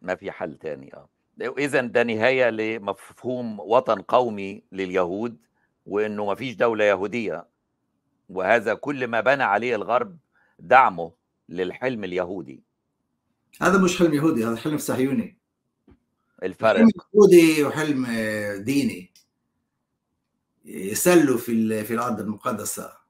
[0.03, 1.09] ما في حل ثاني آه.
[1.41, 5.37] اذا ده نهاية لمفهوم وطن قومي لليهود
[5.85, 7.47] وإنه ما فيش دولة يهودية.
[8.29, 10.17] وهذا كل ما بنى عليه الغرب
[10.59, 11.11] دعمه
[11.49, 12.63] للحلم اليهودي.
[13.61, 15.37] هذا مش حلم يهودي هذا حلم صهيوني.
[16.43, 16.77] الفرق.
[16.77, 18.05] حلم يهودي وحلم
[18.63, 19.13] ديني.
[20.65, 23.02] يسلوا في في الأرض المقدسة.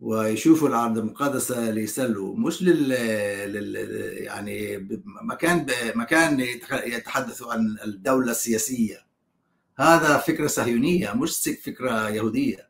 [0.00, 2.88] ويشوفوا الأرض المقدسه ليسلوا مش لل,
[3.52, 3.76] لل...
[4.24, 6.40] يعني مكان مكان
[6.84, 9.06] يتحدثوا عن الدولة السياسية.
[9.78, 12.68] هذا فكرة صهيونية مش فكرة يهودية.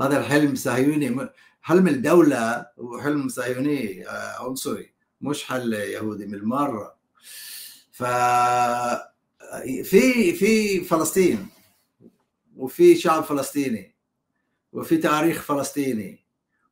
[0.00, 1.28] هذا الحلم صهيوني
[1.62, 6.94] حلم الدولة وحلم صهيوني آه، عنصري مش حل يهودي من المره
[7.92, 8.04] ف
[9.84, 11.46] في في فلسطين
[12.56, 13.94] وفي شعب فلسطيني
[14.72, 16.21] وفي تاريخ فلسطيني.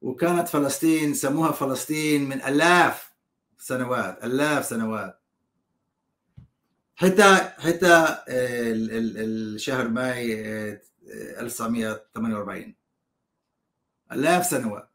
[0.00, 3.12] وكانت فلسطين سموها فلسطين من ألاف
[3.58, 5.20] سنوات ألاف سنوات.
[6.96, 10.42] حتى حتى الشهر ماي
[11.40, 12.74] 1948
[14.12, 14.90] ألاف سنوات.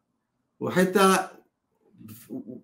[0.60, 1.30] وحتى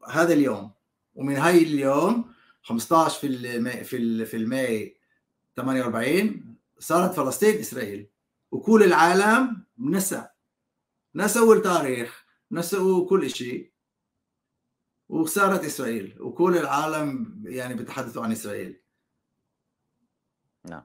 [0.09, 0.71] هذا اليوم
[1.15, 4.97] ومن هاي اليوم 15 في الماي في في الماي
[5.55, 8.07] 48 صارت فلسطين إسرائيل.
[8.51, 10.27] وكل العالم نسى
[11.15, 12.20] نسوا التاريخ.
[12.51, 13.71] نسوا كل شيء
[15.09, 18.81] وصارت إسرائيل وكل العالم يعني بيتحدثوا عن إسرائيل.
[20.65, 20.83] نعم.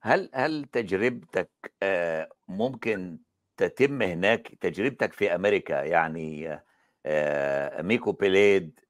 [0.00, 1.50] هل هل تجربتك
[1.82, 3.18] آه، ممكن
[3.56, 6.60] تتم هناك؟ تجربتك في أمريكا يعني
[7.06, 8.80] آه، ميكو بيليد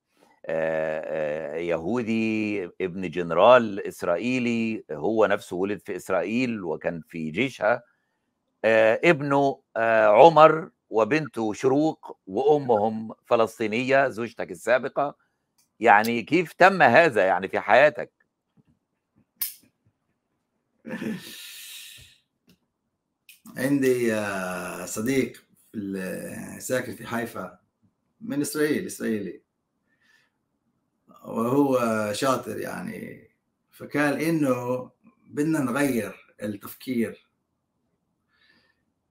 [1.59, 7.83] يهودي ابن جنرال إسرائيلي هو نفسه ولد في إسرائيل وكان في جيشها
[9.05, 9.63] ابنه
[10.07, 15.17] عمر وبنته شروق وأمهم فلسطينية زوجتك السابقة.
[15.81, 18.13] يعني كيف تم هذا يعني في حياتك؟
[23.57, 24.17] عندي
[24.87, 25.45] صديق
[26.59, 27.59] ساكن في حيفا
[28.21, 29.43] من إسرائيل إسرائيلي.
[31.25, 31.79] وهو
[32.13, 33.31] شاطر يعني.
[33.71, 34.91] فكان إنه
[35.27, 37.32] بدنا نغير التفكير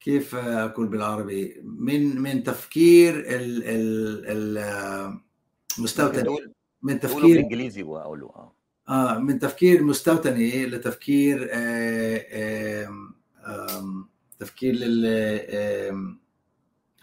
[0.01, 5.19] كيف أقول بالعربي؟ من من تفكير ال ال ال
[5.79, 6.37] مستوى
[6.81, 8.55] من تفكير بالإنجليزي وأقوله آه.
[8.89, 12.89] آه من تفكير مستوطني لتفكير آه
[14.39, 15.05] تفكير لل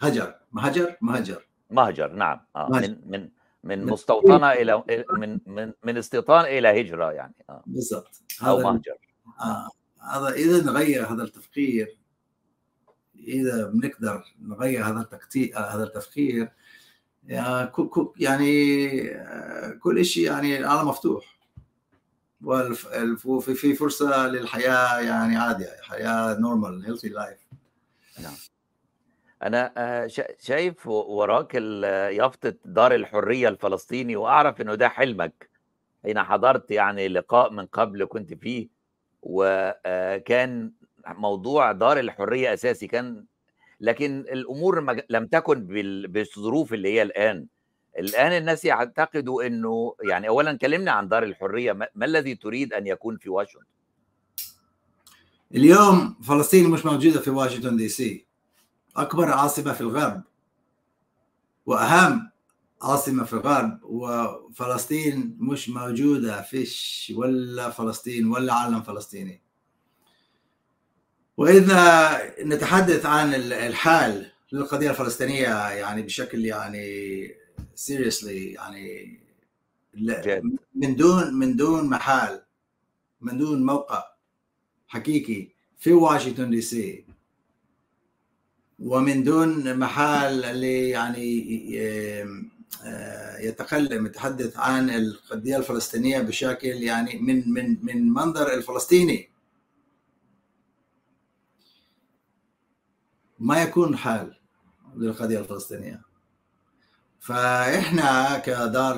[0.01, 0.35] هجر.
[0.51, 2.69] مهجر مهجر مهجر نعم آه.
[2.69, 2.87] مهجر.
[3.05, 3.29] من من
[3.63, 4.83] من مستوطنة إلى
[5.17, 7.63] من من من استيطان إلى هجرة يعني آه.
[7.65, 8.21] بالضبط.
[8.41, 8.97] أو مهجر
[9.41, 9.69] آه.
[10.13, 11.99] هذا اذا نغير هذا التفكير.
[13.27, 16.51] إذا بنقدر نغير هذا التكتيك هذا التفكير
[18.17, 21.39] يعني آه، كل شيء يعني العالم مفتوح.
[22.41, 27.37] وفي في فرصة للحياة يعني عادية حياة normal healthy life
[29.43, 35.49] أنا آه، شا- شايف وراك يافطة دار الحرية الفلسطيني وأعرف إنه ده حلمك.
[36.03, 38.67] حين حضرت يعني لقاء من قبل كنت فيه
[39.21, 40.71] وكان
[41.07, 43.25] موضوع دار الحرية أساسي كان
[43.81, 47.45] لكن الأمور لم تكن بال- بالظروف اللي هي الآن.
[47.99, 52.87] الآن الناس يعتقدوا إنه يعني اولا كلمنا عن دار الحرية ما ما الذي تريد أن
[52.87, 53.65] يكون في واشنطن؟
[55.55, 58.25] اليوم فلسطين مش موجودة في واشنطن دي سي.
[58.97, 60.23] أكبر عاصمة في الغرب.
[61.65, 62.31] وأهم
[62.81, 63.79] عاصمة في الغرب.
[63.83, 69.41] وفلسطين مش موجودة فيش ولا فلسطين ولا علم فلسطيني.
[71.39, 76.85] وإذا نتحدث عن ال- الحال للقضية الفلسطينية يعني بشكل يعني
[77.75, 79.09] سيريسلي يعني.
[80.75, 82.41] من دون من دون محال
[83.21, 84.03] من دون موقع
[84.87, 85.47] حقيقي
[85.77, 87.05] في واشنطن دي سي
[88.79, 91.45] ومن دون محال اللي يعني
[92.85, 99.28] آه، يتكلم يتحدث عن القضية الفلسطينية بشكل يعني من من من منظر الفلسطيني
[103.39, 104.35] ما يكون حال
[104.95, 106.01] للقضية الفلسطينية.
[107.19, 108.95] فإحنا كدار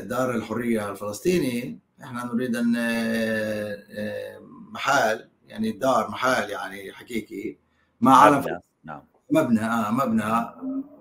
[0.00, 4.38] دار الحرية الفلسطيني إحنا نريد أن آه،
[4.70, 7.56] محال يعني دار محل يعني حقيقي
[8.00, 9.02] مع علم مبنى نعم.
[9.30, 10.46] مبنى آه مبنى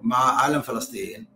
[0.01, 1.32] مع علم فلسطين.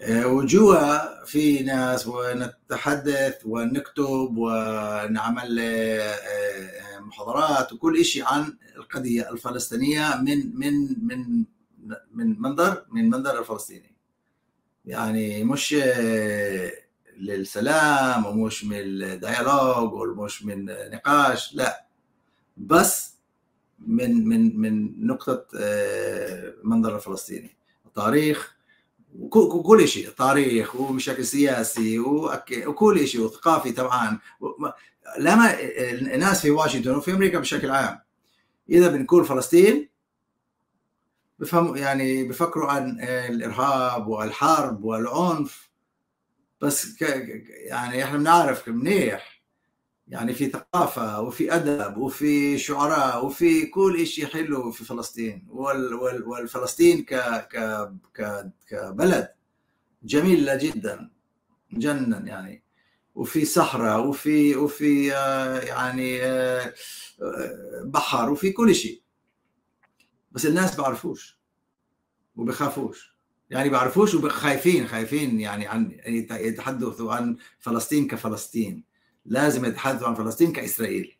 [0.00, 10.16] آه، وجوا في ناس ونتحدث ونكتب ونعمل آه، آه، محاضرات وكل شيء عن القضية الفلسطينية
[10.22, 11.44] من من من
[12.12, 13.96] من منظر من منظر الفلسطيني.
[14.84, 15.76] يعني مش
[17.16, 21.86] للسلام ومش من الديالوج ومش من نقاش لا.
[22.56, 23.14] بس
[23.78, 27.56] من من من نقطة آه، منظر الفلسطيني.
[27.86, 28.55] التاريخ
[29.64, 31.98] كل شيء تاريخ وبشكل سياسي
[32.66, 34.18] وكل شيء وثقافي طبعا.
[35.18, 37.98] لما الناس في واشنطن وفي أمريكا بشكل عام.
[38.70, 39.88] إذا بنقول فلسطين
[41.38, 45.70] بفهموا يعني بفكروا عن الإرهاب والحرب والعنف.
[46.60, 47.02] بس
[47.50, 49.35] يعني إحنا بنعرف منيح.
[50.08, 55.46] يعني في ثقافة وفي أدب وفي شعراء وفي كل شيء حلو في فلسطين.
[55.48, 57.14] وال وال والفلسطين ك
[57.48, 57.56] ك
[58.14, 59.28] ك كبلد
[60.02, 61.10] جميلة جدا
[61.72, 62.62] جنن يعني.
[63.14, 66.72] وفي صحراء وفي وفي آه، يعني آه،
[67.84, 69.02] بحر وفي كل شيء
[70.32, 71.40] بس الناس بعرفوش
[72.36, 73.16] وبخافوش.
[73.50, 78.84] يعني بعرفوش وخايفين خايفين يعني عن يت- يتحدثوا عن فلسطين كفلسطين.
[79.28, 81.16] لازم يتحدثوا عن فلسطين كإسرائيل.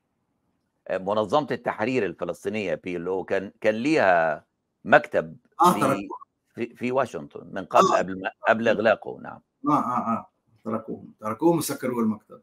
[0.91, 4.45] منظمة التحرير الفلسطينية PLO كان كان ليها
[4.85, 6.09] مكتب آه في
[6.55, 7.99] في, في واشنطن من قبل آه.
[7.99, 9.19] قبل قبل إغلاقه.
[9.23, 9.41] نعم.
[9.69, 10.31] آه آه آه
[10.65, 11.13] تركوهم.
[11.21, 12.41] تركوهم وسكروا المكتب.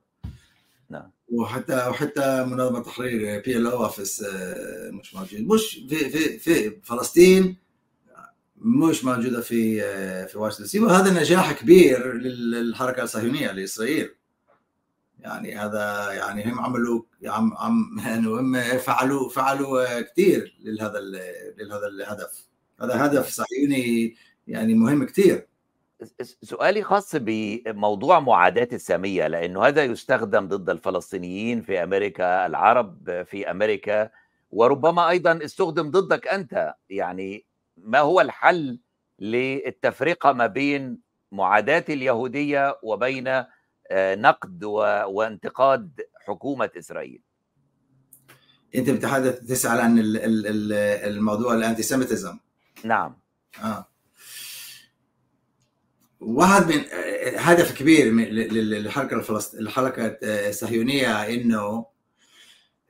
[0.90, 1.12] نعم.
[1.30, 4.26] وحتى وحتى منظمة تحرير PLO office
[4.92, 5.40] مش موجود.
[5.42, 7.58] مش في في في فلسطين
[8.58, 10.64] مش موجودة في آه، في واشنطن.
[10.64, 14.16] دي سي وهذا نجاح كبير لل- للحركة الصهيونية لإسرائيل.
[15.24, 21.00] يعني هذا يعني هم عملوا عم عم يعني هم فعلوا فعلوا كثير لهذا
[21.58, 22.48] لهذا الهدف.
[22.82, 24.16] هذا هدف صهيوني
[24.48, 25.48] يعني مهم كثير
[26.22, 34.10] سؤالي خاص بموضوع معاداة السامية لأنه هذا يستخدم ضد الفلسطينيين في أمريكا العرب في أمريكا
[34.52, 36.74] وربما أيضا استخدم ضدك أنت.
[36.90, 37.46] يعني
[37.78, 38.80] ما هو الحل
[39.20, 41.00] للتفرقة ما بين
[41.32, 43.44] معاداة اليهودية وبين
[43.92, 47.22] نقد و- وانتقاد حكومة إسرائيل.
[48.76, 50.74] أنت بتحدث تسال عن ال- ال- ال-
[51.14, 52.38] الموضوع الانتي سيميتزم
[52.84, 53.18] نعم.
[53.64, 53.88] آه.
[56.20, 59.56] واحد من آه، هدف كبير للحركة الفلسط...
[59.56, 61.86] الحركة آه، الصهيونية إنه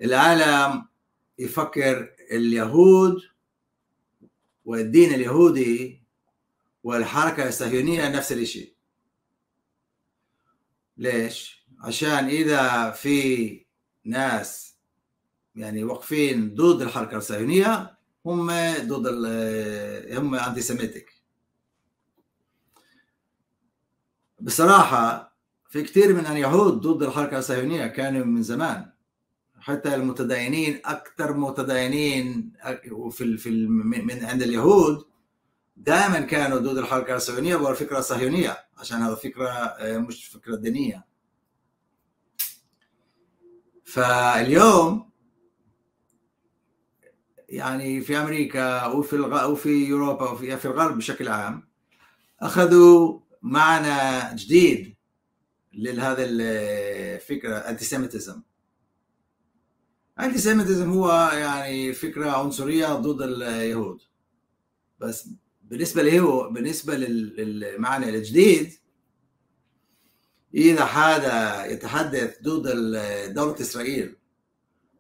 [0.02, 0.86] العالم
[1.40, 3.22] يفكر اليهود
[4.66, 6.04] والدين اليهودي
[6.84, 8.73] والحركة الصهيونية نفس الشيء
[11.04, 13.66] ليش؟ عشان إذا في
[14.06, 14.76] ناس
[15.56, 18.52] يعني واقفين ضد الحركة الصهيونية هم
[18.82, 19.08] ضد
[20.12, 21.14] هم انتي سيميتك
[24.40, 25.34] بصراحة
[25.70, 28.90] في كثير من اليهود ضد الحركة الصهيونية كانوا من زمان
[29.60, 32.54] حتى المتدينين أكثر متدينين
[33.12, 35.06] في في من عند اليهود
[35.76, 41.06] دائما كانوا ضد الحركة الصهيونيه والفكرة الصهيونية عشان هذا فكرة آه، مش فكرة دينية.
[43.86, 45.10] فاليوم
[47.50, 49.52] يعني في أمريكا وفي الغ...
[49.52, 51.68] وفي أوروبا وفي في الغرب بشكل عام
[52.42, 54.96] أخذوا معنى جديد
[55.74, 58.42] لهذا الفكرة انتي سيميتزم
[60.92, 64.02] هو يعني فكرة عنصرية ضد اليهود
[65.00, 65.30] بس
[65.74, 68.74] بالنسبة له بالنسبة للمعنى الجديد
[70.54, 72.68] إذا حدا يتحدث ضد
[73.34, 74.16] دولة إسرائيل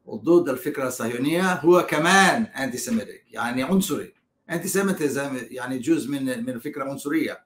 [0.05, 4.13] وضد الفكرة الصهيونية هو كمان انتي سيميتيك يعني عنصري.
[4.49, 7.45] antisemitism يعني جزء من من الفكرة العنصريه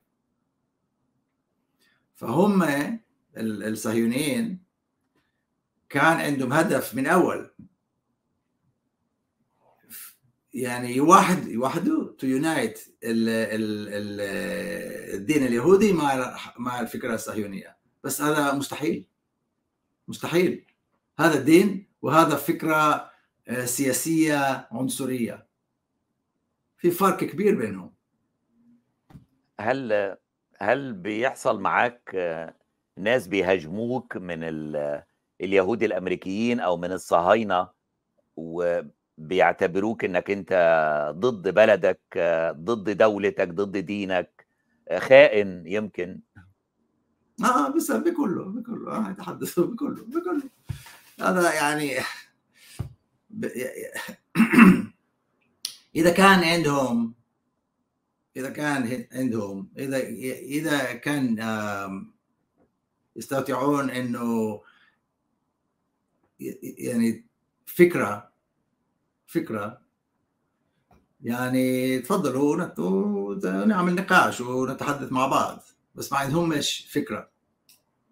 [2.16, 2.64] فهم
[3.38, 4.64] الصهيونيين
[5.90, 7.52] كان عندهم هدف من أول.
[10.54, 12.80] يعني يوحد يوحدوا to unite
[15.14, 17.78] الدين اليهودي مع مع الفكرة الصهيونية.
[18.04, 19.08] بس هذا مستحيل.
[20.08, 20.66] مستحيل.
[21.20, 23.12] هذا الدين وهذا فكرة
[23.48, 25.48] آه، سياسية عنصرية.
[26.78, 27.94] في فرق كبير بينهم.
[29.60, 30.18] هل
[30.60, 32.54] هل بيحصل معاك آه،
[32.98, 34.44] ناس بيهاجموك من
[35.42, 37.70] اليهود الأمريكيين أو من الصهاينة؟
[39.18, 40.54] وبيعتبروك إنك أنت
[41.18, 42.02] ضد بلدك
[42.56, 44.48] ضد دولتك ضد دينك
[44.98, 46.20] خائن يمكن.
[47.44, 50.50] آه بس بكله بكله آه يتحدثوا بكله بكله.
[51.22, 51.98] هذا يعني
[55.96, 57.14] إذا كان عندهم
[58.38, 59.98] إذا كان عندهم إذا
[60.40, 61.38] إذا كان
[63.16, 64.62] يستطيعون إنه
[66.62, 67.26] يعني
[67.66, 68.32] فكرة
[69.28, 69.82] فكرة.
[71.22, 75.64] يعني تفضلوا نعمل نقاش ونتحدث مع بعض.
[75.96, 77.30] بس ما عندهمش فكرة.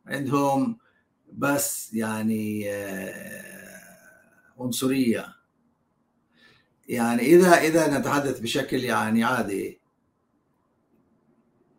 [0.08, 0.78] عندهم
[1.34, 3.96] بس يعني آه،
[4.60, 5.36] عنصرية.
[6.88, 9.80] يعني إذا إذا نتحدث بشكل يعني عادي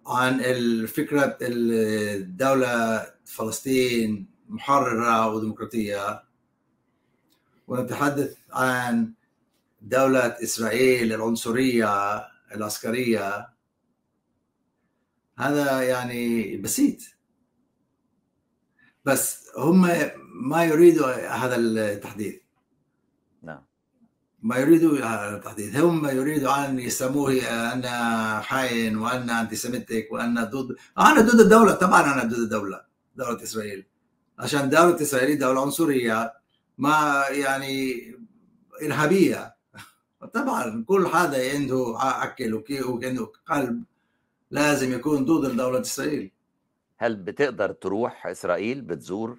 [0.06, 6.22] عن الفكرة الدولة فلسطين محررة وديمقراطية
[7.68, 9.12] ونتحدث عن
[9.80, 12.18] دولة إسرائيل العنصرية
[12.54, 13.48] العسكرية.
[15.38, 16.98] هذا يعني بسيط.
[19.04, 19.88] بس هم
[20.34, 22.34] ما يريدوا هذا التحديث.
[23.42, 23.64] نعم.
[24.42, 25.76] ما يريدوا هذا التحديث.
[25.76, 27.32] هم يريدوا أن يسموه
[27.72, 30.76] أنا حاين وأنا أنتي سيمتك وأنا ضد.
[30.98, 32.84] أنا ضد الدولة طبعا أنا ضد الدولة
[33.16, 33.86] دولة إسرائيل.
[34.38, 36.32] عشان دولة إسرائيل دولة عنصرية
[36.78, 38.02] ما يعني
[38.82, 39.55] إرهابية.
[40.24, 43.84] طبعا كل حدا عنده عقل وعنده قلب
[44.50, 46.30] لازم يكون ضد دولة إسرائيل.
[46.96, 49.38] هل بتقدر تروح إسرائيل بتزور؟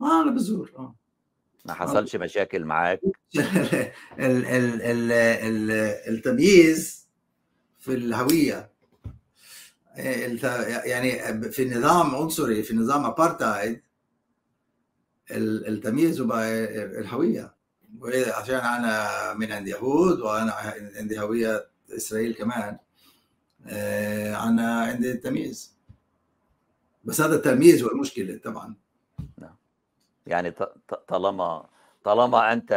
[0.00, 0.94] آه أنا بزور آه.
[1.64, 3.00] ما حصلش مشاكل معاك؟
[3.34, 5.70] ال ال ال ال
[6.14, 7.08] التمييز
[7.78, 8.72] في الهوية.
[10.84, 13.82] يعني في نظام عنصري في نظام ابارتايد
[15.30, 16.20] التمييز
[18.34, 20.52] عشان أنا من عند يهود وأنا
[20.96, 21.66] عندي هوية
[21.96, 22.78] إسرائيل كمان
[23.66, 25.76] آه، أنا عندي التمييز.
[27.04, 28.74] بس هذا التمييز هو المشكلة طبعا.
[29.38, 29.56] نعم.
[30.26, 30.54] يعني
[31.08, 31.66] طالما
[32.04, 32.72] طالما أنت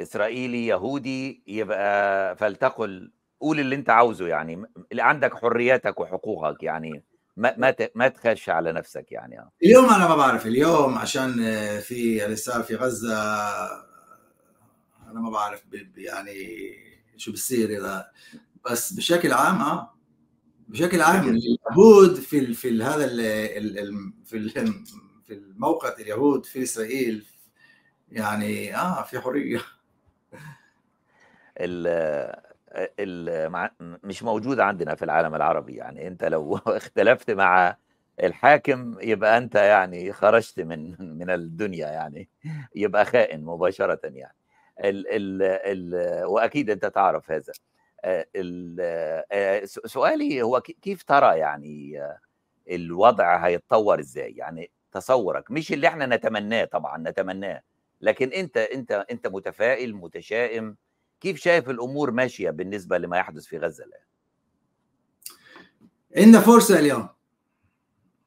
[0.00, 4.62] إسرائيلي يهودي يبقى فلتقل قول اللي أنت عاوزه يعني.
[4.94, 7.04] عندك حرياتك وحقوقك يعني.
[7.36, 9.50] ما ما ما تخش على نفسك يعني.
[9.62, 11.32] اليوم أنا ما بعرف اليوم عشان
[11.80, 13.14] في اللي صار في غزة
[15.10, 15.62] أنا ما بعرف
[15.96, 16.74] يعني
[17.16, 18.10] شو بصير إذا
[18.70, 19.94] بس بشكل عام آه
[20.68, 23.06] بشكل عام اليهود في في هذا
[24.24, 24.48] في
[25.26, 27.24] في الموقع اليهود في إسرائيل
[28.08, 29.60] يعني آه في حرية.
[34.04, 37.76] مش موجودة عندنا في العالم العربي يعني أنت لو اختلفت مع
[38.22, 42.28] الحاكم يبقى أنت يعني خرجت من من الدنيا يعني
[42.74, 44.34] يبقى خائن مباشرة يعني.
[44.84, 47.52] ال ال ال وأكيد أنت تعرف هذا.
[49.64, 52.02] سؤالي هو كيف ترى يعني
[52.70, 57.62] الوضع هيتطور إزاي؟ يعني تصورك مش اللي إحنا نتمناه طبعا نتمناه
[58.00, 60.76] لكن أنت أنت أنت متفائل متشائم
[61.20, 64.00] كيف شايف الأمور ماشية بالنسبة لما يحدث في غزة الآن؟
[66.16, 67.08] عندنا فرصة اليوم.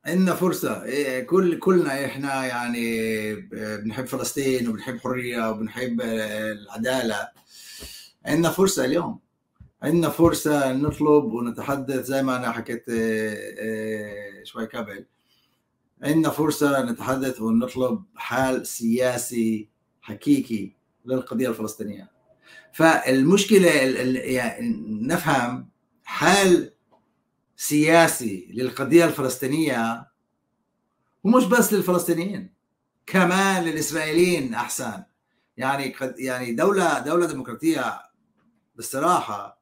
[0.05, 0.83] عندنا فرصة.
[0.83, 3.35] إيه، كل كلنا إحنا يعني
[3.77, 7.29] بنحب فلسطين وبنحب حرية وبنحب العدالة.
[8.25, 9.19] عندنا فرصة اليوم.
[9.83, 15.05] عندنا فرصة نطلب ونتحدث زي ما أنا حكيت إيه، إيه، شوي قبل.
[16.03, 19.69] عندنا فرصة نتحدث ونطلب حل سياسي
[20.01, 20.71] حقيقي
[21.05, 22.11] للقضية الفلسطينية.
[22.73, 25.69] فالمشكلة يعني نفهم
[26.03, 26.70] حل
[27.61, 30.07] سياسي للقضية الفلسطينية
[31.23, 32.53] ومش بس للفلسطينيين
[33.05, 35.03] كمان للإسرائيليين أحسن.
[35.57, 38.01] يعني يعني دولة دولة ديمقراطية
[38.75, 39.61] بصراحة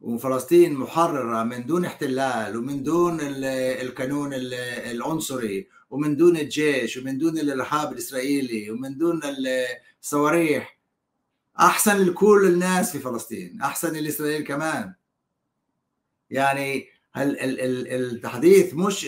[0.00, 7.92] وفلسطين محررة من دون احتلال ومن دون القانون العنصري ومن دون الجيش ومن دون الإرهاب
[7.92, 9.20] الإسرائيلي ومن دون
[10.02, 10.64] الصواريخ
[11.60, 14.94] أحسن لكل الناس في فلسطين أحسن لإسرائيل كمان.
[16.30, 19.06] يعني التحديث مش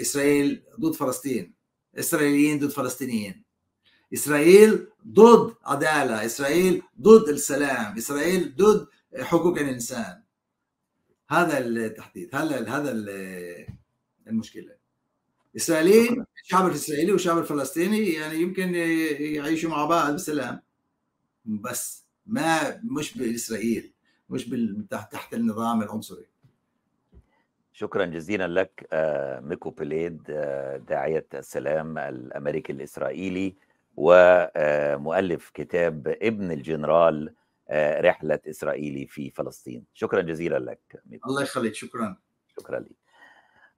[0.00, 1.54] إسرائيل ضد فلسطين.
[1.98, 3.44] إسرائيليين ضد فلسطينيين.
[4.14, 6.26] إسرائيل ضد عدالة.
[6.26, 7.96] إسرائيل ضد السلام.
[7.96, 8.86] إسرائيل ضد
[9.20, 10.22] حقوق الإنسان.
[11.30, 12.92] هذا التحديد هذا هذا
[14.26, 14.74] المشكلة.
[15.56, 20.60] إسرائيليين الشعب الاسرائيلي والشعب الفلسطيني يعني يمكن يعيشوا مع بعض بسلام.
[21.44, 23.92] بس ما مش بإسرائيل
[24.30, 24.50] مش
[24.90, 26.33] تحت النظام العنصري.
[27.74, 33.54] شكرا جزيلا لك آه، ميكو بيليد آه، داعية السلام الأمريكي الإسرائيلي
[33.96, 37.34] ومؤلف كتاب ابن الجنرال
[37.68, 39.84] آه، رحلة إسرائيلي في فلسطين.
[39.94, 42.16] شكرا جزيلا لك الله يخليك شكرا.
[42.58, 42.90] شكرا لي.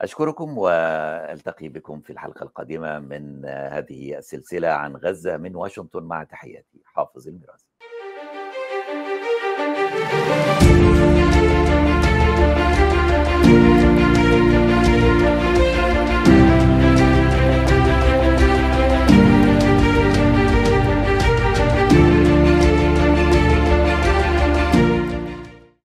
[0.00, 6.82] أشكركم وألتقي بكم في الحلقة القادمة من هذه السلسلة عن غزة من واشنطن مع تحياتي.
[6.84, 7.62] حافظ الميرازي.